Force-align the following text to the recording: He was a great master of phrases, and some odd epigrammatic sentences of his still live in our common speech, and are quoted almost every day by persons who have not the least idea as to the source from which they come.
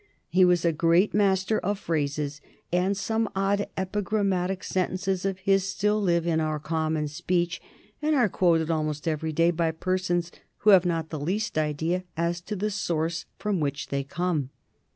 He 0.29 0.43
was 0.43 0.65
a 0.65 0.71
great 0.71 1.13
master 1.13 1.59
of 1.59 1.77
phrases, 1.77 2.41
and 2.73 2.97
some 2.97 3.29
odd 3.35 3.67
epigrammatic 3.77 4.63
sentences 4.63 5.25
of 5.25 5.37
his 5.37 5.63
still 5.69 6.01
live 6.01 6.25
in 6.25 6.39
our 6.39 6.57
common 6.57 7.07
speech, 7.07 7.61
and 8.01 8.15
are 8.15 8.27
quoted 8.27 8.71
almost 8.71 9.07
every 9.07 9.31
day 9.31 9.51
by 9.51 9.69
persons 9.69 10.31
who 10.61 10.71
have 10.71 10.87
not 10.87 11.11
the 11.11 11.19
least 11.19 11.55
idea 11.55 12.03
as 12.17 12.41
to 12.41 12.55
the 12.55 12.71
source 12.71 13.25
from 13.37 13.59
which 13.59 13.89
they 13.89 14.03
come. 14.03 14.49